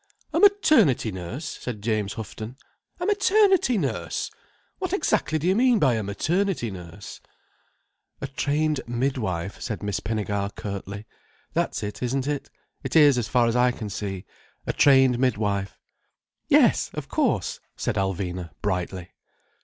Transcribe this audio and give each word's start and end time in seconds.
"A 0.33 0.39
maternity 0.39 1.11
nurse!" 1.11 1.45
said 1.45 1.83
James 1.83 2.13
Houghton. 2.13 2.57
"A 2.99 3.05
maternity 3.05 3.77
nurse! 3.77 4.31
What 4.79 4.93
exactly 4.93 5.37
do 5.37 5.45
you 5.45 5.53
mean 5.55 5.77
by 5.77 5.93
a 5.93 6.01
maternity 6.01 6.71
nurse?" 6.71 7.21
"A 8.19 8.25
trained 8.25 8.81
mid 8.87 9.19
wife," 9.19 9.61
said 9.61 9.83
Miss 9.83 9.99
Pinnegar 9.99 10.55
curtly. 10.55 11.05
"That's 11.53 11.83
it, 11.83 12.01
isn't 12.01 12.25
it? 12.25 12.49
It 12.83 12.95
is 12.95 13.19
as 13.19 13.27
far 13.27 13.45
as 13.45 13.55
I 13.55 13.71
can 13.71 13.91
see. 13.91 14.25
A 14.65 14.73
trained 14.73 15.19
mid 15.19 15.37
wife." 15.37 15.77
"Yes, 16.47 16.89
of 16.95 17.07
course," 17.07 17.59
said 17.77 17.93
Alvina 17.93 18.49
brightly. 18.63 19.09